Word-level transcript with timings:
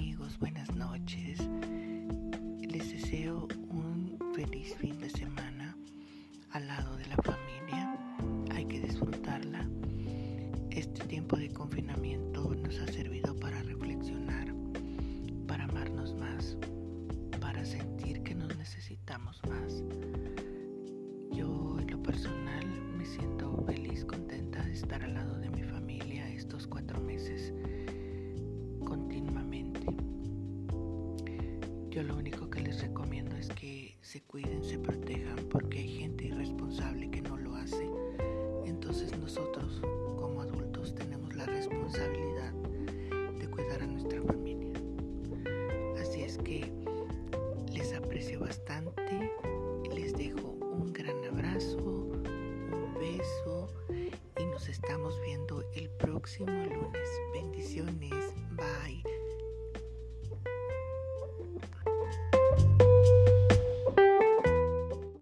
amigos, 0.00 0.38
buenas 0.38 0.74
noches. 0.76 1.38
Les 2.62 2.90
deseo 2.90 3.46
un 3.68 4.16
feliz 4.34 4.74
fin 4.76 4.98
de 4.98 5.10
semana 5.10 5.76
al 6.52 6.66
lado 6.66 6.96
de 6.96 7.06
la 7.06 7.16
familia. 7.16 7.98
Hay 8.50 8.64
que 8.64 8.80
disfrutarla. 8.80 9.68
Este 10.70 11.04
tiempo 11.04 11.36
de 11.36 11.50
confinamiento 11.50 12.54
nos 12.54 12.78
ha 12.80 12.86
servido 12.86 13.38
para 13.38 13.62
reflexionar, 13.62 14.54
para 15.46 15.64
amarnos 15.64 16.14
más, 16.14 16.56
para 17.38 17.62
sentir 17.66 18.22
que 18.22 18.34
nos 18.34 18.56
necesitamos 18.56 19.38
más. 19.50 19.84
Yo 21.30 21.78
en 21.78 21.90
lo 21.90 22.02
personal 22.02 22.66
me 22.96 23.04
siento 23.04 23.62
feliz, 23.66 24.06
contenta 24.06 24.62
de 24.62 24.72
estar 24.72 25.02
al 25.02 25.12
lado 25.12 25.38
de 25.40 25.49
Yo 31.90 32.04
lo 32.04 32.16
único 32.16 32.48
que 32.48 32.60
les 32.60 32.80
recomiendo 32.82 33.34
es 33.34 33.48
que 33.48 33.98
se 34.00 34.22
cuiden, 34.22 34.62
se 34.62 34.78
protejan, 34.78 35.36
porque 35.50 35.80
hay 35.80 35.88
gente 35.88 36.26
irresponsable 36.26 37.10
que 37.10 37.20
no 37.20 37.36
lo 37.36 37.56
hace. 37.56 37.90
Entonces 38.64 39.18
nosotros 39.18 39.80
como 40.16 40.40
adultos 40.42 40.94
tenemos 40.94 41.34
la 41.34 41.46
responsabilidad 41.46 42.52
de 43.36 43.50
cuidar 43.50 43.82
a 43.82 43.86
nuestra 43.86 44.22
familia. 44.22 44.72
Así 46.00 46.22
es 46.22 46.38
que 46.38 46.72
les 47.72 47.92
aprecio 47.92 48.38
bastante, 48.38 49.32
les 49.92 50.12
dejo 50.12 50.58
un 50.60 50.92
gran 50.92 51.24
abrazo, 51.24 51.78
un 51.78 52.94
beso 53.00 53.66
y 54.38 54.44
nos 54.44 54.68
estamos 54.68 55.20
viendo 55.22 55.64
el 55.74 55.90
próximo 55.90 56.52
lunes. 56.52 57.08
Bendiciones, 57.34 58.32
bye. 58.56 59.09